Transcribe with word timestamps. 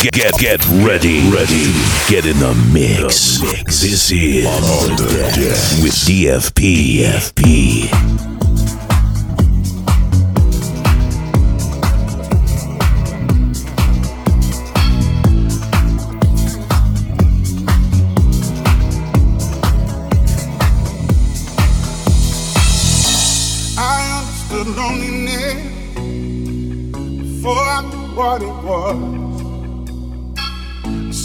Get 0.00 0.12
get 0.12 0.38
get 0.38 0.64
ready, 0.86 1.28
ready. 1.28 1.72
Get 2.08 2.24
in 2.24 2.38
the 2.38 2.54
mix. 2.72 3.40
The 3.40 3.46
mix. 3.46 3.80
This 3.82 4.12
is 4.12 4.46
on 4.46 4.96
the 4.96 5.06
deck 5.12 5.82
with 5.82 5.92
DFP. 5.92 7.00
DFP. 7.00 8.27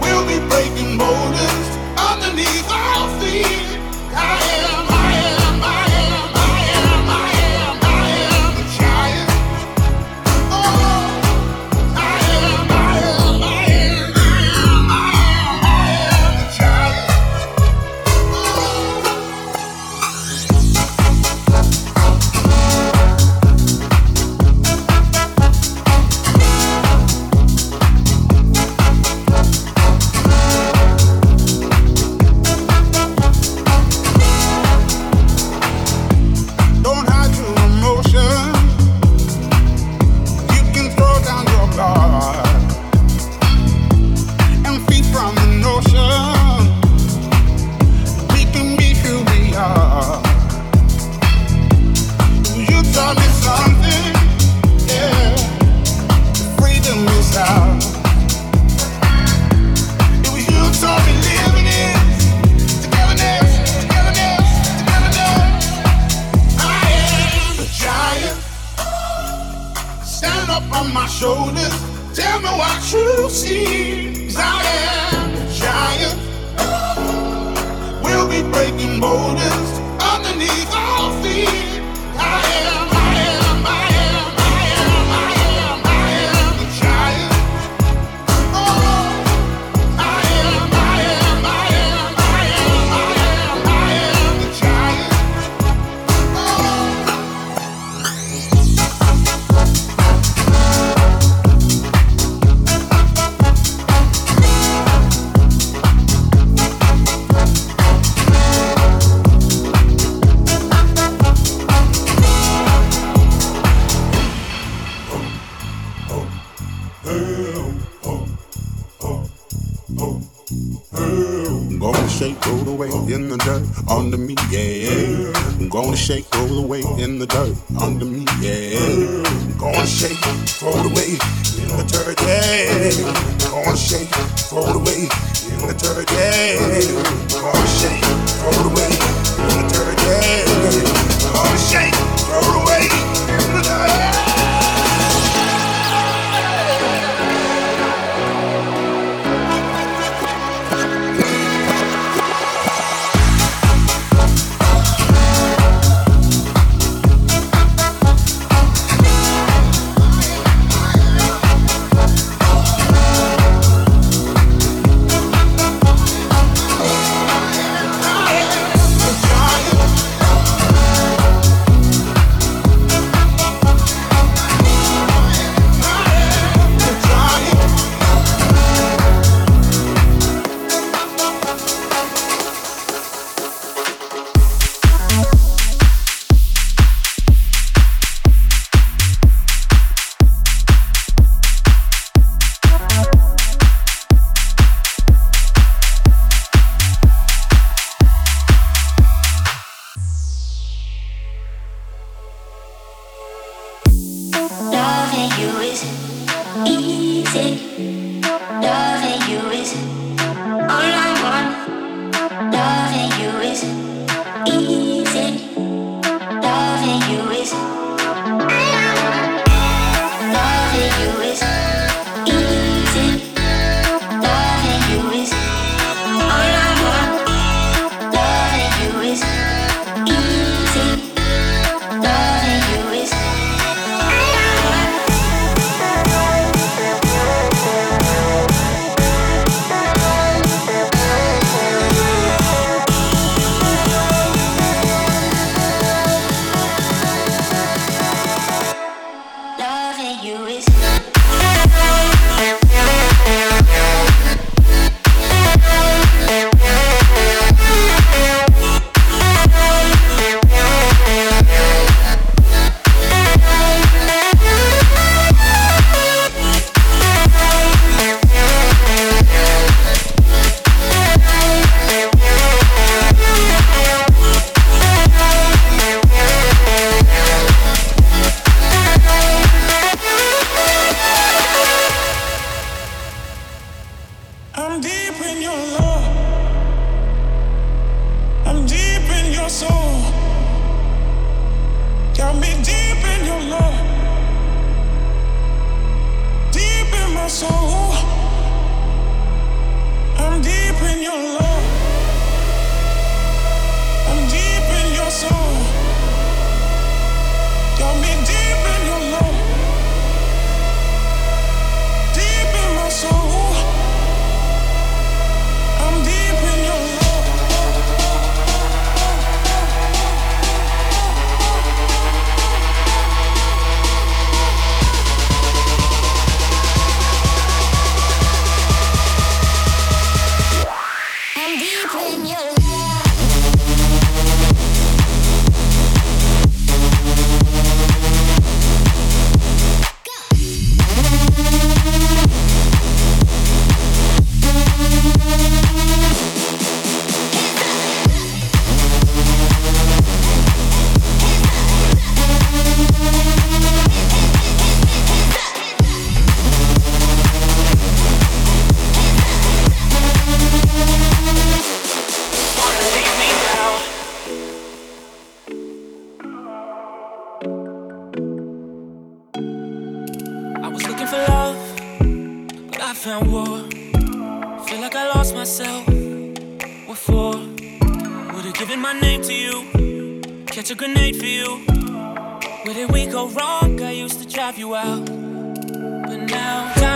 We'll 0.00 0.26
be 0.26 0.38
breaking 0.48 0.98
boulders 0.98 1.68
underneath 1.96 2.68
our 2.70 3.20
feet. 3.20 3.78
I 4.14 4.38
am. 4.66 4.71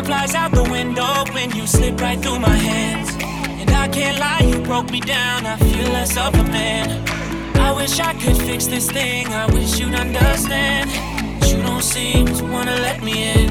Flies 0.06 0.36
out 0.36 0.52
the 0.52 0.62
window 0.62 1.24
when 1.34 1.50
you 1.50 1.66
slip 1.66 2.00
right 2.00 2.20
through 2.22 2.38
my 2.38 2.56
hands. 2.70 3.10
And 3.60 3.68
I 3.70 3.88
can't 3.88 4.18
lie, 4.20 4.42
you 4.46 4.60
broke 4.60 4.88
me 4.88 5.00
down. 5.00 5.44
I 5.44 5.56
feel 5.56 5.88
less 5.92 6.16
of 6.16 6.32
a 6.34 6.44
man. 6.44 6.86
I 7.58 7.72
wish 7.72 7.98
I 7.98 8.14
could 8.14 8.36
fix 8.36 8.66
this 8.66 8.88
thing. 8.88 9.26
I 9.26 9.46
wish 9.52 9.80
you'd 9.80 9.94
understand. 9.94 10.90
But 11.40 11.50
you 11.50 11.60
don't 11.60 11.82
seem 11.82 12.26
to 12.38 12.44
wanna 12.44 12.76
let 12.86 13.02
me 13.02 13.14
in. 13.34 13.50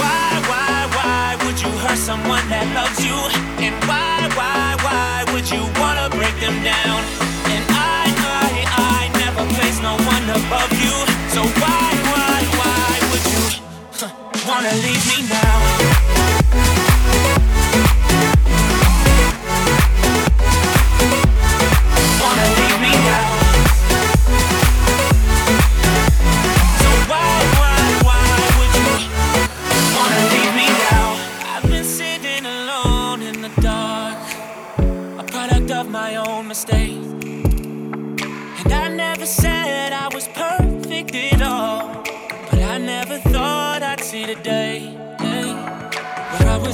Why, 0.00 0.28
why, 0.50 0.74
why 0.96 1.36
would 1.44 1.58
you 1.60 1.72
hurt 1.84 1.98
someone 1.98 2.44
that 2.48 2.66
loves 2.72 3.00
you? 3.04 3.18
And 3.60 3.76
why, 3.84 4.24
why, 4.38 4.76
why 4.86 5.32
would 5.32 5.46
you 5.52 5.62
wanna 5.80 6.08
break 6.16 6.36
them 6.40 6.56
down? 6.64 7.00
And 7.54 7.64
I, 7.68 8.08
I, 8.40 8.50
I 8.96 9.00
never 9.20 9.44
place 9.52 9.78
no 9.84 9.94
one 10.14 10.26
above 10.40 10.72
you. 10.80 10.96
So 11.28 11.42
why, 11.60 12.01
wanna 14.52 14.74
leave 14.82 15.06
me 15.08 15.28
now? 15.28 15.91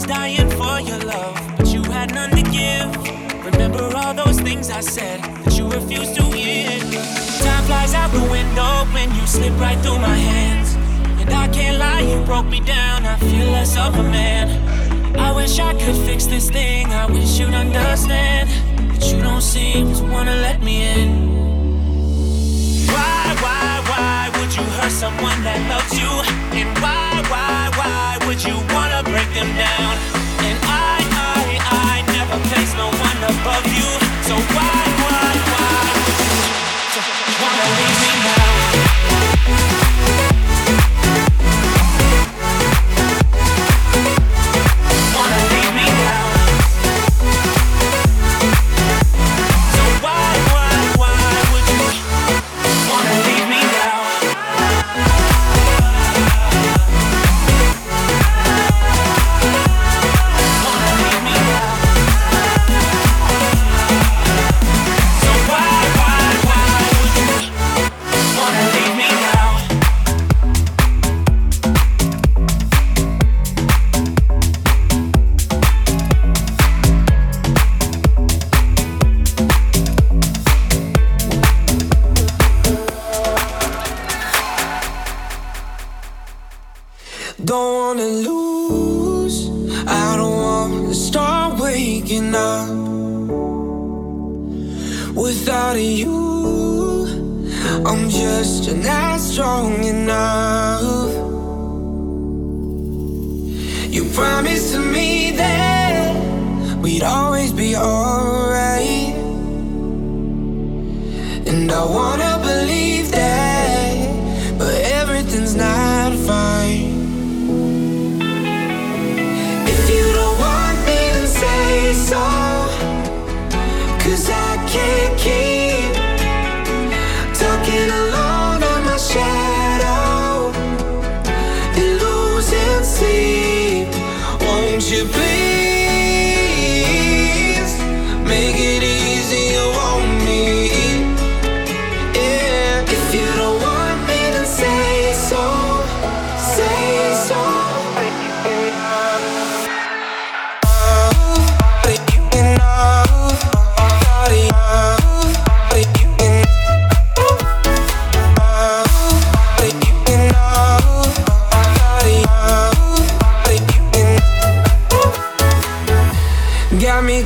Dying 0.09 0.49
for 0.53 0.81
your 0.81 0.99
love, 1.00 1.37
but 1.59 1.67
you 1.69 1.83
had 1.83 2.15
none 2.15 2.31
to 2.31 2.43
give. 2.43 2.88
Remember 3.45 3.95
all 3.95 4.15
those 4.15 4.41
things 4.41 4.71
I 4.71 4.81
said 4.81 5.21
that 5.45 5.53
you 5.59 5.69
refused 5.69 6.15
to 6.17 6.23
hear. 6.23 6.81
Time 7.45 7.65
flies 7.65 7.93
out 7.93 8.11
the 8.12 8.27
window 8.31 8.73
when 8.95 9.15
you 9.15 9.27
slip 9.27 9.53
right 9.61 9.79
through 9.81 9.99
my 9.99 10.17
hands. 10.17 10.77
And 11.21 11.29
I 11.31 11.47
can't 11.49 11.79
lie, 11.79 12.00
you 12.00 12.25
broke 12.25 12.47
me 12.47 12.61
down. 12.61 13.05
I 13.05 13.19
feel 13.19 13.50
less 13.53 13.77
of 13.77 13.99
a 13.99 14.03
man. 14.03 14.49
I 15.19 15.31
wish 15.33 15.59
I 15.59 15.75
could 15.75 15.97
fix 16.07 16.25
this 16.25 16.49
thing. 16.50 16.87
I 16.87 17.05
wish 17.05 17.38
you'd 17.38 17.53
understand. 17.53 18.49
But 18.88 19.05
you 19.12 19.21
don't 19.21 19.43
seem 19.43 19.93
to 19.95 20.05
wanna 20.05 20.37
let 20.37 20.62
me 20.62 20.77
in. 20.87 21.11
Why, 22.88 23.37
why, 23.45 23.83
why 23.91 24.41
would 24.41 24.57
you 24.57 24.62
hurt 24.77 24.91
someone 24.91 25.45
that 25.45 25.61
loves 25.69 25.93
you? 26.00 26.11
And 26.59 26.79
why, 26.83 27.08
why, 27.31 27.71
why 27.77 28.19
would 28.27 28.43
you 28.45 28.57
wanna 28.75 29.03
break 29.05 29.29
them 29.35 29.51
down? 29.57 29.93
And 30.49 30.59
I, 30.65 30.99
I, 31.35 31.45
I 31.71 31.95
never 32.17 32.39
place 32.49 32.73
no 32.75 32.89
one 32.89 33.19
above 33.33 33.67
you. 33.77 33.89
So 34.29 34.35
why, 34.57 34.81
why, 35.05 35.31
why 35.53 35.93
would 36.05 36.21
you 36.25 37.35
wanna 37.43 37.67
leave 37.77 37.97
me 38.05 38.13
now? 38.29 38.49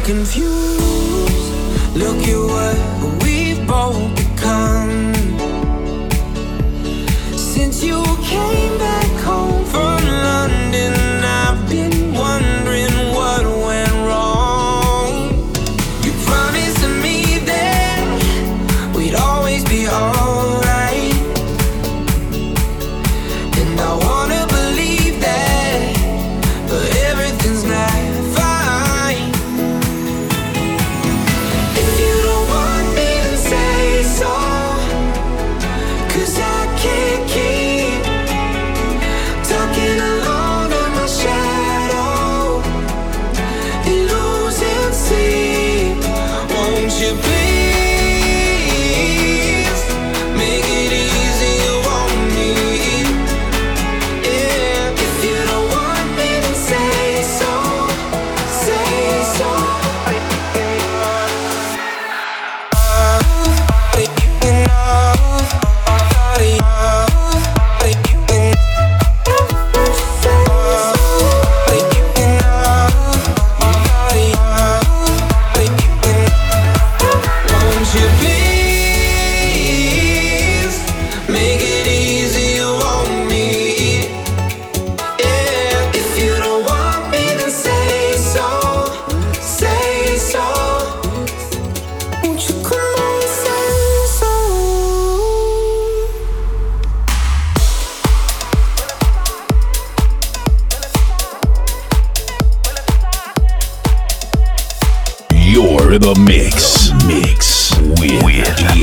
Confused. 0.01 1.55
Look 1.95 2.17
at 2.27 2.39
what 2.39 3.02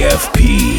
with 0.02 0.79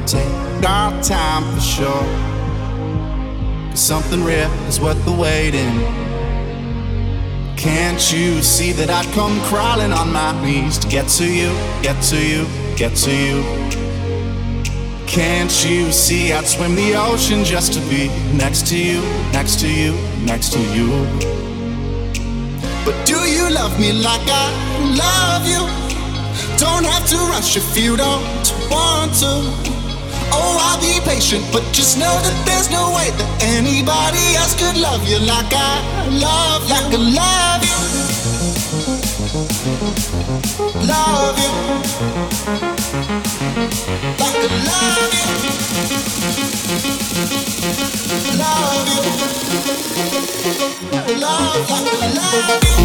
Can 0.00 0.06
take 0.06 0.68
our 0.68 1.02
time 1.02 1.42
for 1.54 1.60
sure. 1.60 2.04
Cause 3.70 3.80
something 3.80 4.22
real 4.24 4.50
is 4.68 4.80
worth 4.80 5.02
the 5.04 5.12
waiting. 5.12 5.74
Can't 7.56 8.00
you 8.12 8.40
see 8.42 8.72
that 8.72 8.88
I'd 8.88 9.12
come 9.14 9.38
crawling 9.42 9.92
on 9.92 10.12
my 10.12 10.32
knees 10.44 10.78
to 10.78 10.88
get 10.88 11.08
to 11.18 11.24
you, 11.24 11.50
get 11.82 12.00
to 12.04 12.16
you, 12.16 12.46
get 12.76 12.96
to 12.96 13.10
you? 13.10 13.42
Can't 15.06 15.52
you 15.64 15.92
see 15.92 16.32
I'd 16.32 16.46
swim 16.46 16.74
the 16.74 16.94
ocean 16.94 17.44
just 17.44 17.72
to 17.74 17.80
be 17.90 18.08
next 18.34 18.66
to 18.68 18.78
you, 18.78 19.02
next 19.32 19.60
to 19.60 19.68
you, 19.68 19.92
next 20.24 20.52
to 20.52 20.60
you? 20.72 20.88
But 22.84 22.96
do 23.04 23.18
you 23.28 23.50
love 23.50 23.78
me 23.78 23.92
like 23.92 24.26
I 24.26 24.46
love 24.96 25.46
you? 25.46 25.62
Don't 26.58 26.86
have 26.86 27.06
to 27.08 27.16
rush 27.32 27.56
if 27.56 27.76
you 27.76 27.96
don't 27.96 28.24
want 28.70 29.14
to. 29.20 29.79
Oh, 30.32 30.58
I'll 30.60 30.80
be 30.80 31.00
patient, 31.08 31.44
but 31.52 31.64
just 31.72 31.98
know 31.98 32.14
that 32.22 32.36
there's 32.46 32.70
no 32.70 32.92
way 32.96 33.10
that 33.10 33.30
anybody 33.42 34.36
else 34.36 34.54
could 34.54 34.76
love 34.76 35.06
you 35.08 35.18
like 35.20 35.52
I 35.52 35.82
love, 36.10 36.68
like 36.70 36.92
I 36.94 36.98
love 36.98 37.62
you. 37.64 37.78
Love 40.88 41.38
you. 41.38 41.50
Like 44.20 44.36
I 44.36 44.48
love 44.68 45.14
you. 45.14 45.24
Love 48.38 48.88
you. 48.88 49.02
Love 51.20 51.70
like 51.70 51.88
I 52.02 52.08
love 52.14 52.64
you. 52.78 52.79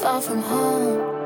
Far 0.00 0.22
from 0.22 0.40
home. 0.40 1.19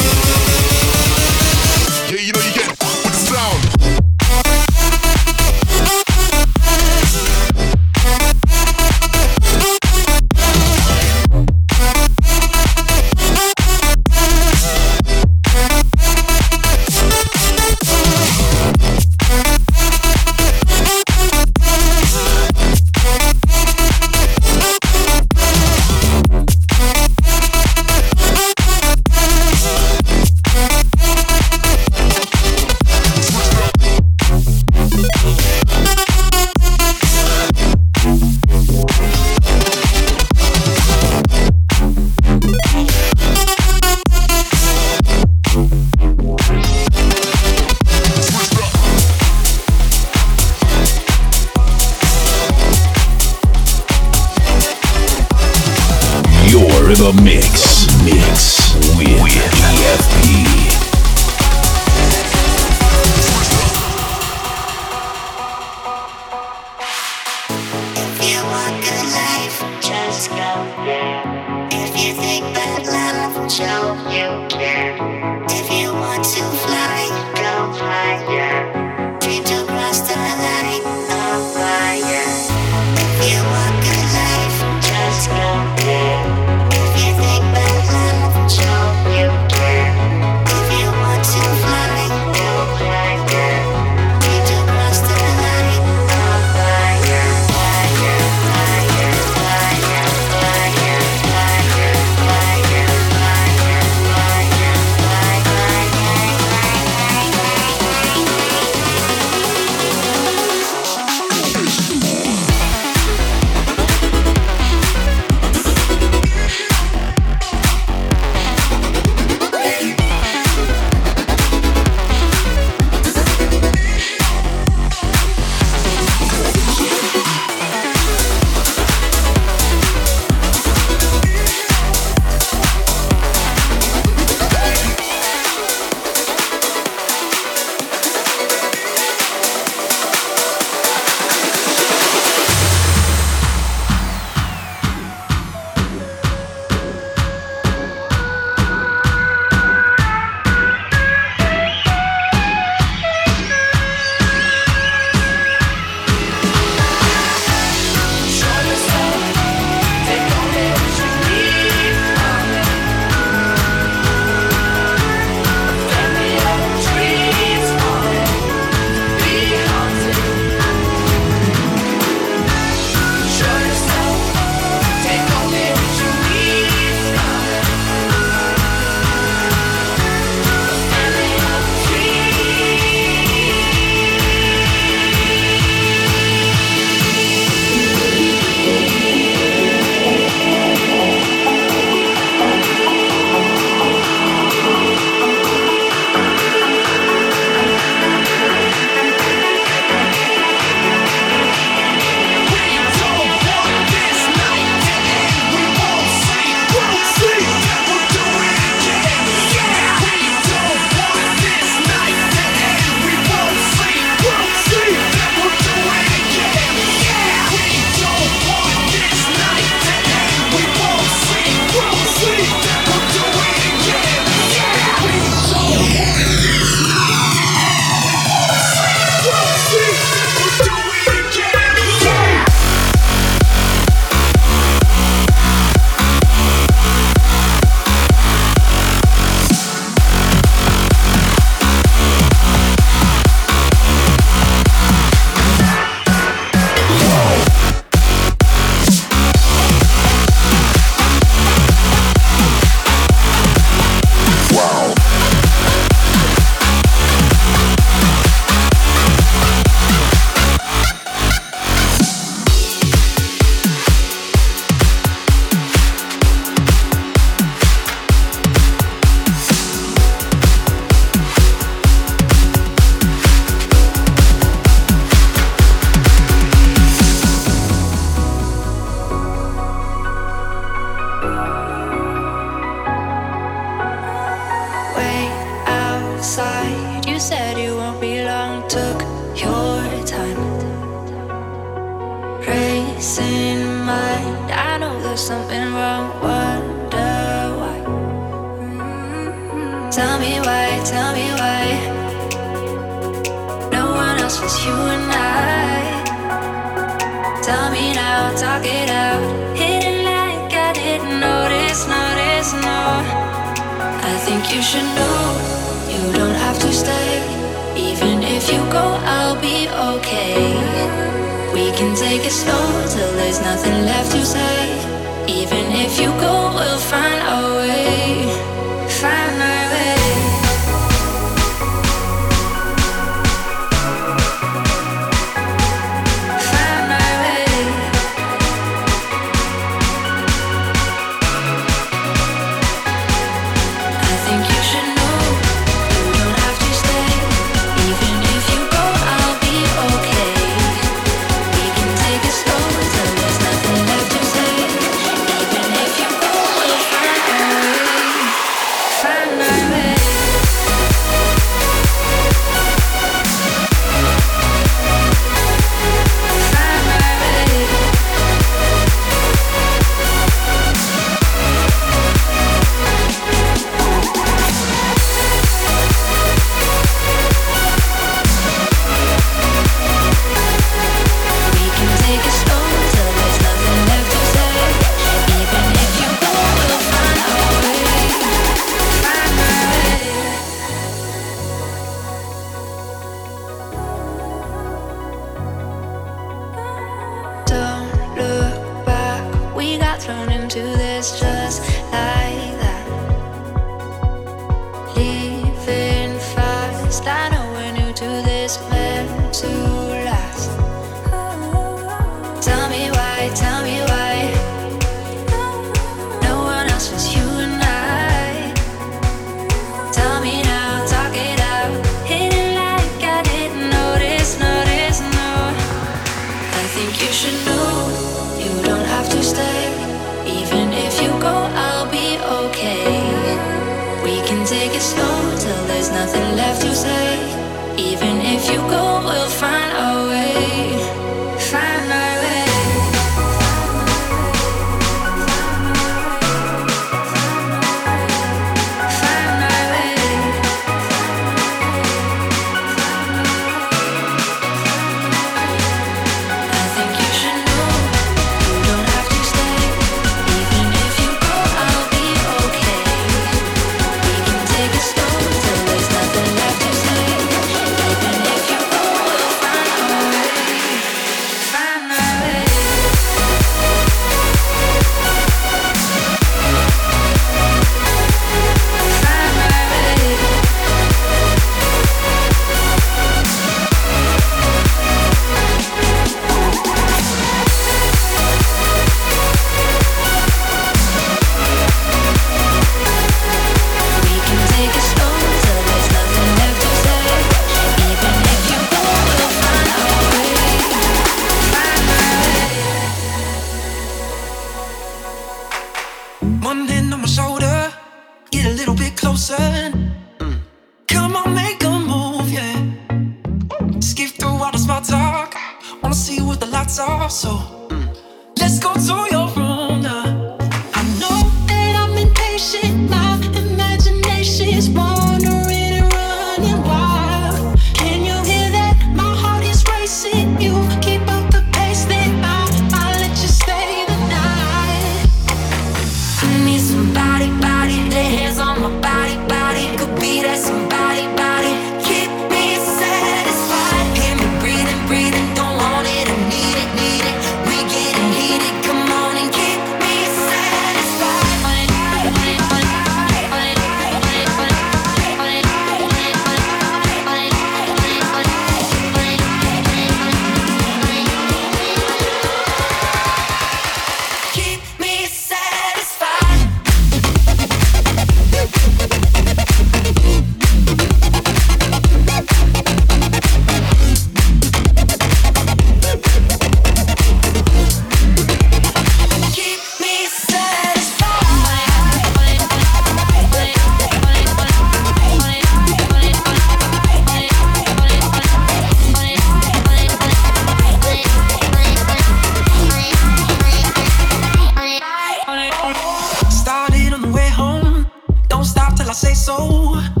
so 599.31 600.00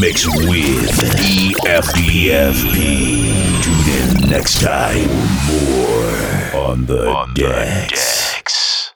mix 0.00 0.26
with 0.26 0.90
EFPFP. 1.20 2.72
Tune 3.62 3.88
in 4.24 4.30
next 4.30 4.60
time 4.62 5.08
for 5.46 5.60
more 6.54 6.68
on 6.68 6.86
the 6.86 7.26
decks. 7.34 8.09